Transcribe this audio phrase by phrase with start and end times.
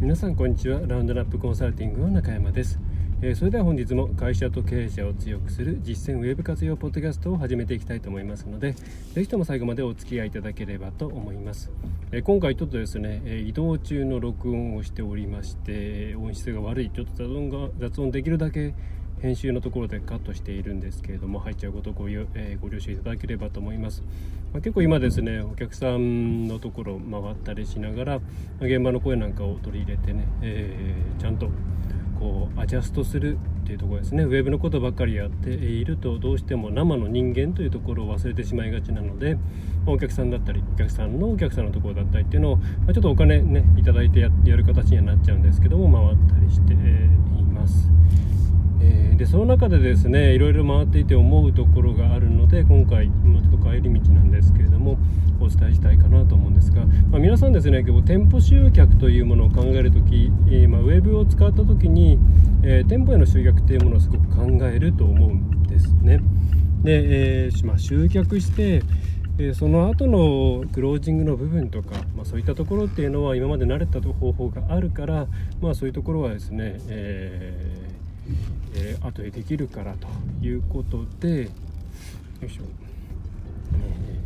[0.00, 0.80] 皆さんこんにちは。
[0.86, 2.78] ラウンドラップコンサルティングの中山です、
[3.20, 8.76] えー、それでは本日も会社と経営者を強くする実践ウェブ活用ポッドキャストを始めていきたいと思いますので
[9.14, 11.72] 是非とも最後までお付き合いいただければと思います、
[12.12, 18.74] えー、今回ちょっとですね、え移動中の録音をしておりまして音質が悪いちょっと雑音が雑音できるだけ
[19.20, 24.02] 編集のところでカットしているんですけれども入っちゃうことをご,、えー、ご了承いただければと思います、
[24.52, 28.24] まあ、結構今ですねお客さんのところ回ったりしながら、ま
[28.62, 31.48] あ、現場の声なんかを取り入れてね、えー、ちゃんと
[32.18, 39.36] こうアジャストするっていうところですねウェブのことばっかりやっているとどうしても生の人間というところを忘れてしまいがちなので、
[39.84, 46.74] ま、お客さんだったりお客さんのお客さんのところだったりっていうのを、ま、ちょっとお金ねいただいてやる形にはなっちゃうんですけども回ったりして。
[46.78, 47.17] え、
[49.18, 54.96] でその中でですねいろいろ回っていて思うところがあるので今回、まあ、ちょっと帰り道なんですけれども
[55.40, 62.16] お伝えしたいかなと思うんですが、まあ、皆さんですね結構店舗集客というものを考える時、えー、まあ、ウェブを使った時に、
[62.62, 66.20] えー、店舗への集客というものをすごく考えると思うんですね。
[66.84, 68.82] で、えま集客して
[69.40, 75.26] えその後のクロージングの部分とか、まあ、そういったところっていうのは今まで慣れた方法があるから、
[75.60, 77.87] まあ、そういうところはですね、え
[78.74, 80.08] えー、後でできるからと
[80.44, 81.48] いうことでよ
[82.46, 82.62] いしょ、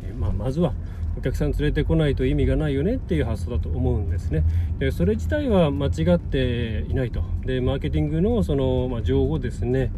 [0.05, 0.75] えー、まあ、まずは
[1.17, 4.45] お客さん連れてこないと意味がないよねっていう発想だと思うんですね。
[4.79, 7.23] でそれ自体は間違っていないと。
[7.45, 9.93] でマーケティングのその、まあ、情報ですね、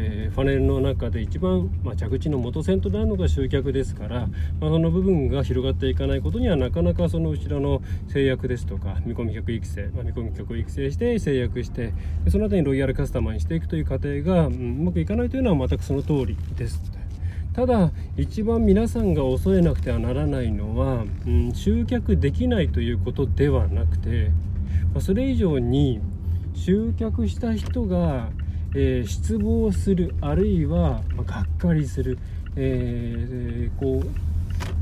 [0.00, 4.28] えー、ファネルの中で一番、まあ、着地の元線となるのが集客ですから、
[4.60, 11.92] まあ、その部分が広がっていかないことにはなかなかその後ろの制約ですとか見込み客育成、まあ、見込み客を育成して制約して
[12.30, 16.80] その後にロイヤルカスタマーにしていくという過程が、うん、うまくいかないというのは全くその通りです。
[17.54, 24.30] ただ一番皆さんが恐れなくてはならないのは、うん、集客できないということではなくて、
[24.94, 26.00] まあ、それ以上に
[26.54, 28.30] 集客した人が
[28.74, 32.18] えー、失望するあるいは、ま、がっかりする、
[32.56, 34.08] えー、こう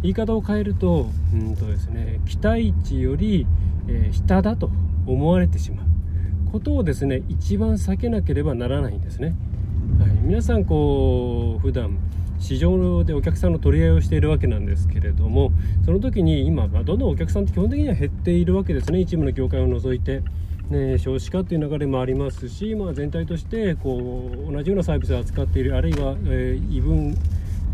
[0.03, 3.47] 言い方を変えるとうんとですね期待値より、
[3.89, 4.71] え、下だと
[5.07, 5.87] 思われてしまう
[6.53, 9.35] ことをですね一番避けなければならないんですね。
[10.01, 11.99] はい、皆さんこう普段
[12.39, 15.53] 市場でお客さんの取り合いをしているわけなんですけれども
[15.85, 20.23] その時に今、ま、どんどんお客さんって基本的には減っているわけですね一部の業界を除いて。
[20.71, 27.16] ね、少子化という流れもありますし、まあ、全体としてこう同じようなサービスを扱っているあるいは、えー、異分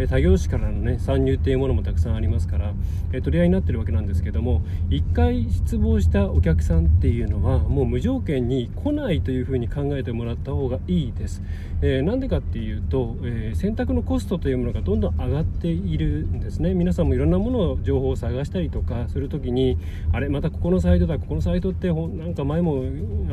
[0.08, 2.72] 他業種からの、ね、参入っていうものもたくさんありますから、
[3.12, 11.42] え取り合いになってるわけなんですけども1回失望したお客さんっていうのはもう無条件に来ないというふうに考えてもらった方がいいです。
[11.84, 19.76] えー、なんでかっていうと、えー、選択のコストというものがどんどん上がっているんですね皆さんもいろんなものを情報を探したりとかする時に
[20.12, 22.84] あれまたここのサイトだここのサイトってなんか前も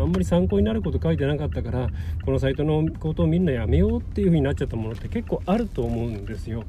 [0.02, 1.90] あんまり参考になること書いてなかったから
[2.26, 6.49] このサイトのことを見るのやめようっていう風になっちゃったものって結構あると思うんですよ。
[6.50, 6.64] よ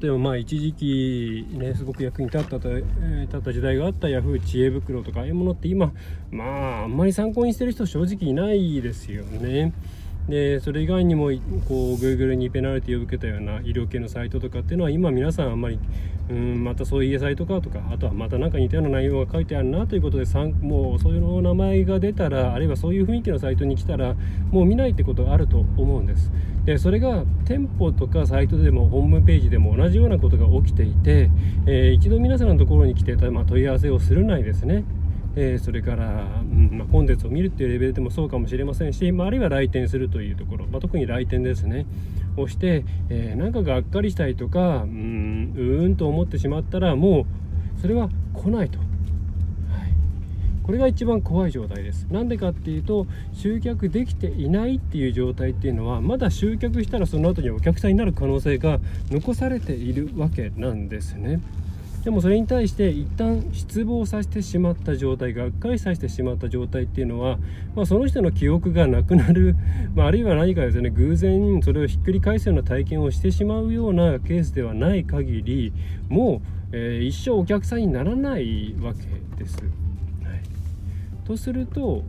[0.00, 2.84] 例えばまあ一時期ねすごく役に立ったと、え、
[3.22, 5.92] 立った時代があった Yahoo 知恵袋とかああいうものって今
[6.30, 9.72] まああんまり参考にしてる人正直いないですよね。
[10.30, 11.26] でそれ以外にも
[11.68, 15.78] こう Google にペナルティを受けたような医療系のサイトとかっていうのは今皆さんあんまり
[16.30, 20.24] うんまたそういうサイトかとかあとはまた何か似たような内容が書いてあるなということで
[20.62, 24.14] もうそういう名前が出たらあるいはそういう雰囲気のサイトに来たら
[24.52, 26.30] もう見ないってことがあると思うんです。
[26.64, 31.30] でそれが店舗とかサイトでもホームページでも同じようなことが起きていて、
[31.66, 34.84] えー、一度皆さんのところに来て、まあ、問い合わせをするないですね。
[35.36, 41.86] えー、それから、うんまあ、コンテンツを見るっていうレベルでもそうかもしれませんし、まあ、あるいは来店するというところ、まあ、特に来店ですね
[42.36, 47.26] をして、えー、なんかがっかりしたりとかうんうーんと思ってしまったらも
[47.78, 48.78] うそれは来ないと。
[50.70, 52.06] これが一番怖い状態です。
[52.12, 58.78] なんでかっていうと集客できていないっていう状態っていうのはまだ集客したらその後にお客さんになる可能性が
[59.10, 61.40] 残されているわけなんですね。
[62.04, 67.38] でもそれに対して一旦失望させてしまった状態がっかりさせてしまった状態っていうのは、
[67.74, 69.54] まあ、その人の記憶がなくなる、
[69.94, 75.72] まあ、あるいは何かですね偶然それをひっくり返すような体験をしてしまうようなケースではない限り
[76.08, 76.40] も
[76.72, 79.00] う、えー、一生お客さんにならないわけ
[79.42, 79.58] です。
[79.58, 82.02] はい、とすると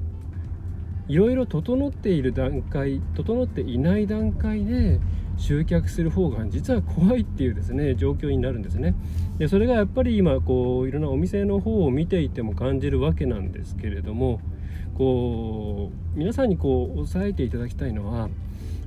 [1.09, 5.01] いろいろ整っている段階整っていない段階で
[5.41, 8.93] 集客する方が実は怖いっていうですね状況になるんですね。
[9.39, 14.39] でそれがやっぱり今こういろんなお店の方を見ていても感じるわけなんですけれども
[14.95, 18.29] こう皆さんにこう押さえていただきたいのは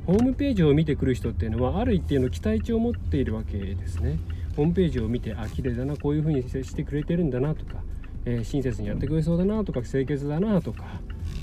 [0.06, 4.18] ホームページを見てくる人っていうのはある一定の期待値を持っているわけですね。
[4.56, 7.82] ホームページを見てあ綺麗だなこういう風に接してくれてるんだなとか、
[8.24, 11.00] えー、親切にやってくれそうだなとか清潔だなとか、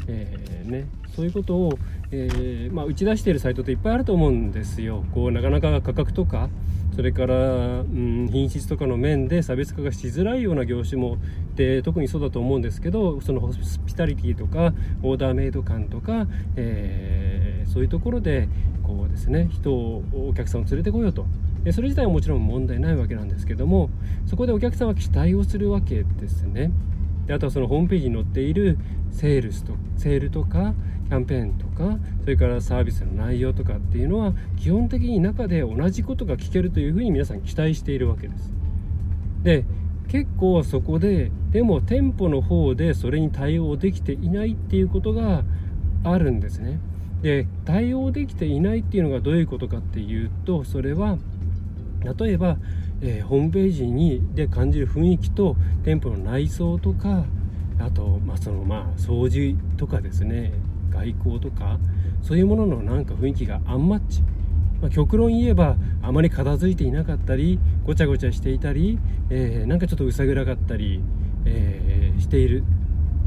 [0.08, 1.80] えー、ね、そういうことを、
[2.12, 5.04] えー、まあ、打ち出しているサイトっていっぱいあると思うんですよ。
[5.14, 6.50] こうなかなか価格とか
[6.96, 11.18] それから、うん、品質とかの面で差別化がしづらいような業種も
[11.56, 16.28] で特にそうだと思うんですけどそのホスピタリティとかオーダーメイド感とか、
[16.58, 18.50] えー、そういうところで
[18.84, 21.26] こうですね人をお客さんを連れてこようと。
[21.72, 23.92] それ自体はもちろん問題ないわけなんですけども
[24.26, 26.72] そこでお客さんは期待をするわけですね。
[27.32, 28.78] であとはそのホームページに載っている
[29.10, 30.74] セールスとセールとか
[31.08, 38.52] キャンペーンとかそれからサービスの内容とかっていうのは基本的に中で同じことが聞けるというふうに皆さん期待しているわけです。
[39.44, 39.64] で
[40.10, 45.46] 結構そこででも店舗の方でそれに対応できていないっていうことが
[46.04, 46.82] あるんですね。
[47.22, 51.18] で対応できていないっていうのがどういうことかっていうとそれは
[52.20, 52.58] 例えば、
[53.02, 57.26] えー、ホームページにで感じる雰囲気と店舗の内装とか
[57.80, 60.54] あと、まあ、そのまあ掃除とかですね
[60.92, 61.80] 外交とか
[62.22, 64.22] そういうもののなんか雰囲気がアンマッチ、
[64.82, 69.00] まあ、極論言えばあまり片付いていなかったりごちゃごちゃしていたり、
[69.30, 71.02] えー、なんかちょっと薄暗かったり、
[71.46, 72.64] えー、している、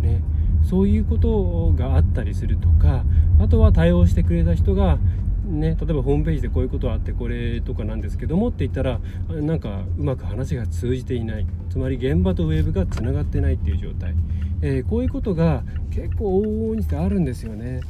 [0.00, 0.22] ね、
[0.68, 3.04] そういうことがあったりするとか
[3.40, 4.98] あとは対応してくれた人が
[5.44, 8.98] ね、例えばホームページでこういうことあってこれとかなんですけどもって言ったら
[9.28, 14.14] なんかうまく話が通じていないつまり現場とウェブがつながってないっていう状態、
[14.62, 17.82] えー、こういうことが結構往々にしてあるんですよね。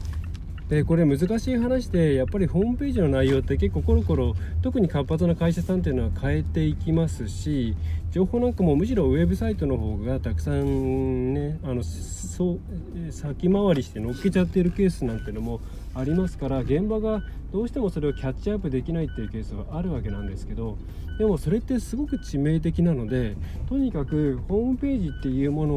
[0.69, 7.77] でこれ難しい話でやっぱりホームページの内容って結構コロコロ特に活発な会社さんっていうのは変えていきますし
[8.13, 15.61] 情報なんかもむしろウェブサイトの方がたくさんねあのそう先回りして乗っけちゃってるケースなんてのも
[15.95, 20.77] ありますから現場がどうしてもそれをキャッチアップできないっていうケースはあるわけなんですけど
[21.19, 23.37] でもそれってすごく致命的なので
[23.69, 25.75] とにかくホームページっていうもの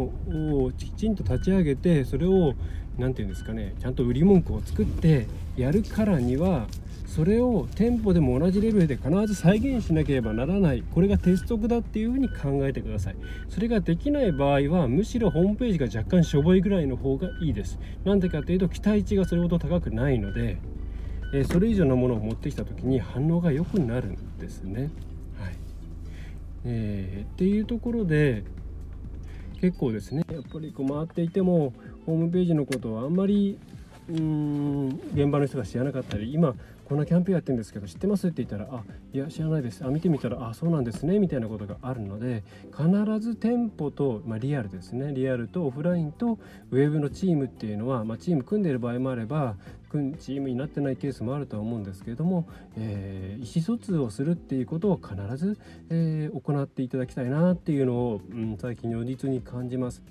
[0.66, 2.56] をきちんと立ち上げてそれを
[2.98, 6.68] 何て言うんですかねちゃんと売り文句を作ってやるからには
[7.08, 10.84] それを店舗でも同じレベルで必ず再現しなければならない。
[10.94, 13.16] これが鉄則だっていうふうに考えてください。
[13.48, 17.80] それができない場合はむしろホームページが若干しょぼいぐらいの方がいいです。
[18.04, 20.58] なんでかっていうと期待値がそれほど高くないので、
[21.34, 24.92] えそれ以上のものを持ってきた時に反応が良くなるんですね。
[25.40, 25.56] はい。
[26.66, 28.44] えー、っていうところで
[29.62, 31.74] 結構ですねやっぱりこう回っていても
[32.06, 33.58] ホームページのことをあんまり
[34.10, 36.54] うーん現場の人が知らなかったり今
[36.88, 38.28] こんなキャンペーンやってるんですけど知ってます？
[38.28, 39.84] って言ったらあいや知らないです。
[39.84, 41.20] あ見てみたらあそうなんですね。
[41.20, 45.14] みたいなことがあるので必ず店舗と、まあ、リアルですね。
[45.14, 46.40] リアルとオフラインと
[46.72, 49.56] ウェブのチームっていうのは、まあ、チーム組んでいる場合もあれば
[50.20, 52.48] チームになってないケースもあるとは思うんですけれども、
[52.78, 55.58] えー、意思疎通をするっていうことを必ず、
[55.90, 60.04] えー、行っていただきたいなっていうのを、うん、最近如実に感じます。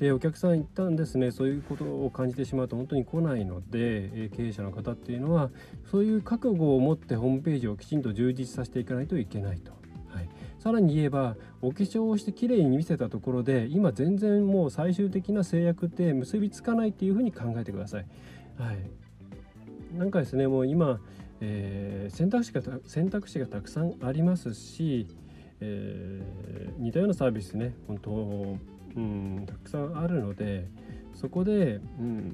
[0.00, 5.50] でお客さん一旦ですねそういうことを感じてしまうと本当に来ないので経営者の方っていうのは
[5.90, 9.72] そういう覚悟を持ってホームページをきちんと充実させていかないといけないと。
[10.08, 10.28] はい、
[10.58, 18.06] さらに言えばお化粧をしてきれいに見せたところで今全然もう最終的な制約って結びつかないっていうふうに考えてください。
[18.58, 20.98] はい、なんかですねもう今、
[21.42, 25.06] えー、選択肢が選択肢がたくさんありますし、
[25.60, 28.56] えー、似たようなサービスね本当
[28.96, 30.68] うんたくさんあるので
[31.14, 32.32] そこで、うん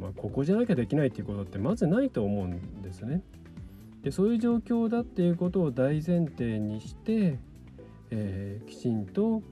[0.00, 3.22] まあ、ここじゃなきゃできないっていうことってまずないと思うんですね。
[4.02, 7.38] でそういう状況だっていうことを大前提にして、
[8.10, 9.42] えー、きちんと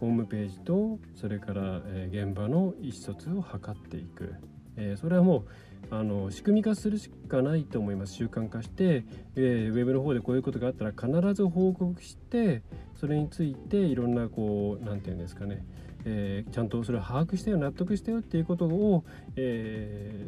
[0.00, 4.34] ホームページとそれから、え、現場の意思疎通を図っていく、
[4.76, 5.44] えー、それはもう
[5.90, 8.14] あの仕組み化するしかないと思います。
[8.14, 9.04] 習慣化して、
[9.36, 12.62] えー、ウェブの方でこういうことがあったら必ず報告して
[12.96, 15.64] それについていろんなこう何て言うんですかね、
[16.04, 19.04] えー、ちゃんとそれを把握してよ納得してよっていうことを、
[19.36, 20.26] え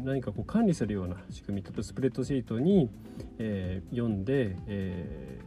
[0.00, 2.90] ー、何かこう管理するような仕組み例えばスプレッドシートに、
[3.38, 5.40] えー、読んで、え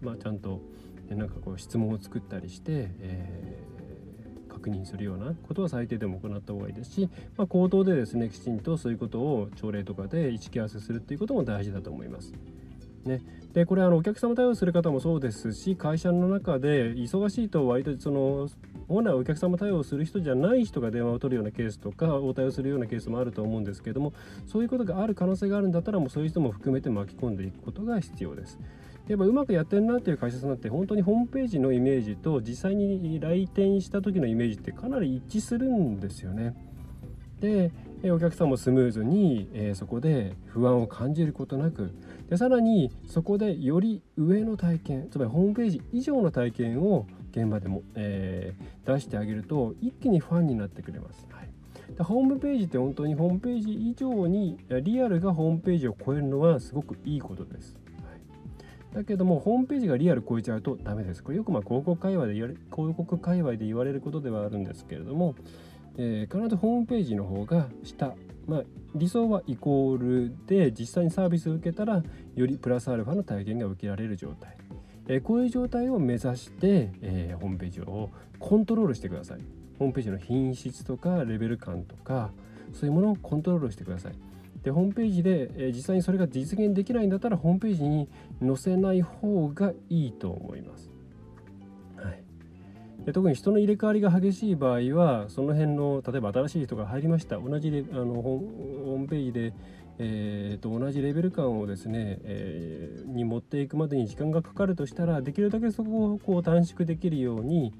[0.00, 0.60] ーまあ、ちゃんと
[1.08, 3.71] なんかこう質問を作ったりして、えー
[4.62, 12.32] 確認するようなことは最低でも行った方がいいですし、まあ、口頭でですねきちんとそういうことを朝礼とかで意識合わせするっていうことも大事だと思います。
[13.04, 13.20] ね、
[13.52, 18.48] でこれあのお客様対応する方もそうですし会社の中で忙しいと割とその
[18.86, 24.12] 本来お客様対応する人じゃない人が電話を取るようなケースとか応対をするようなケースもあると思うんですけども
[24.46, 28.60] そういうことがある可能性があるんだったらもうそういう人も含めて巻き込んでいくことが必要です。
[29.08, 36.54] やっぱうまくやってるなっていう会社さんって本当にホームページのイメージと実際に来店した時のイメージってかなり一致するんですよね。
[37.40, 37.72] で
[38.12, 41.92] お客さんもスムーズに、え、そこで不安を感じることなく
[42.30, 51.26] でさらにそこでより上の体験つまりホームページ以上の体験を現場でも、えー、出してあげると一気にファンになってくれます。
[51.30, 51.48] はい
[51.96, 57.81] でホームページって本当にホームページ以上にリアルがホームページを超えるのはすごくいいことです。
[58.92, 61.22] だけどもホームページがリアル超えちゃうとダメです。
[61.22, 65.34] これよくまあ広告界隈で言われ広告界隈で言われることではあるんですけれども、
[65.96, 68.14] えー、必ずホームページの方が下、
[68.46, 68.62] まあ、
[68.94, 72.02] 理想はイコールで実際にサービスを受けたら
[72.34, 74.56] よりプラスアルファの体験が受けられる状態、
[75.08, 79.40] えー、こういう状態を目指して、えー、ホームページをコントロールしてください。
[79.78, 82.30] ホームページの品質とかレベル感とか
[82.72, 84.12] そういうものをコントロールしてください。
[84.62, 88.08] でホームページで、えー、実際にそれが実現できないんだったらホームページに
[88.40, 90.90] 載せない方がいいと思います。
[91.96, 92.22] はい。
[93.04, 97.38] で特に人の入れ替わりが激しい場合はその辺の例えば新しい人が入りました。
[97.38, 99.52] 同じレあのホームページで、
[99.98, 107.72] えーと、同じレベル感をですね、えー、に持っていくまでに時間がかかるとしたらできるだけそこをこう短縮できるように、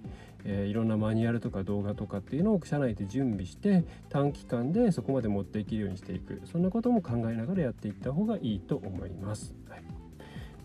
[0.44, 9.54] えー、いろんなマニュアルとか動画とかっていうのを社内で準備して短期間でそこまで持っていけるようにしていくそんなことも考えながらやっていった方がいいと思います。
[9.68, 10.02] はい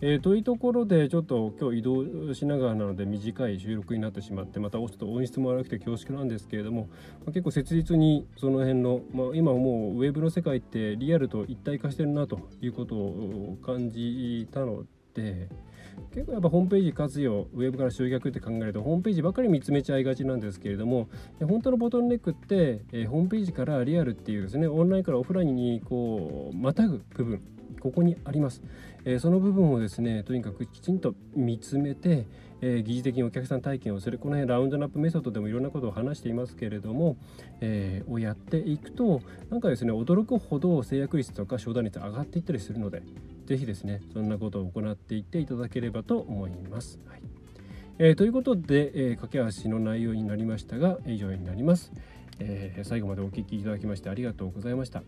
[0.00, 6.88] えー、というところでちょっと今日移動しながらなので短い収録になってしまってまたちょっと音質も悪くて恐縮なんですけれども、
[7.26, 15.48] ま、結構切実にその辺の、まあ、今もうウェブの世界ってリアルと一体化してるなということを感じたので
[16.12, 21.08] 結構やっぱホームページ活用ウェブから集客って考えるとホームページばかり見つめちゃいがちなんですけれども
[21.40, 27.42] 本当のボトルネックって、え、ホームページからリアルっていうですねオンラインからオフラインにこうまたぐ部分
[27.80, 28.62] ここにあります、
[29.04, 32.26] えー、その部分をですねとにかくきちんと見つめて、
[32.60, 37.16] えー、疑似的にお客さん体験をするこの辺ラウンドナップメソッドでもいろんなことを話していますけれども、
[37.60, 43.02] えー、をやっていくとなんかですね驚くほど制約率とか商談率上がっていったりするので
[43.46, 46.98] 是非ですねそんなことを行っていっていただければと思います。
[47.06, 47.22] はい
[48.00, 51.90] えー、ということで、えー、駆け足の内容になりましたが以上になります、
[52.38, 55.02] えー、最後までお聴きいただきましてありがとうございました。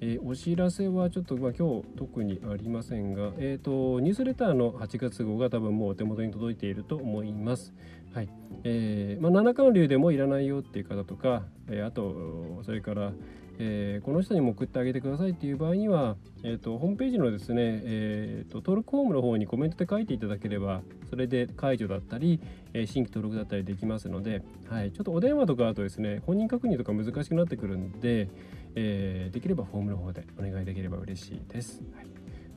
[0.00, 7.72] えー、お知らせはちょっと、まあ、今日特にありませんが、えーと、ニュースレターの8月号が多分もうお手元に届いていると思います。
[8.12, 8.28] はい
[8.64, 13.12] えーまあ、七冠流でもいらないよっていう方とか、えー、あとそれから、
[13.60, 22.40] えー、この人にも送ってあげてくださいっていう場合には、えーと、ホームページのですね、えーと、登録フォームの方にコメントで書いていただければそれで解除だったり、
[22.72, 28.28] えー、新規登録だったりできますので、はい、ちょっとお電話とかだとですね本人確認とか難しくなってくるんで、
[28.76, 31.82] えー、できればフォームの方でお願いできれば嬉しいです。
[31.96, 32.08] はい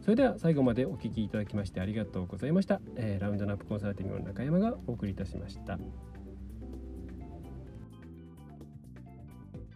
[0.02, 2.82] それでは最後までお聞きいただきましてありがとうございました。
[2.96, 5.78] えー、ラウンドナップコンサルティングの中山がお送りいたしました。